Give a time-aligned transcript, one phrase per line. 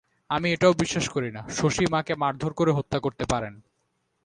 [0.29, 3.53] আমি এটাও বিশ্বাস করি না, শশী মাকে মারধর করে হত্যা করতে পারেন।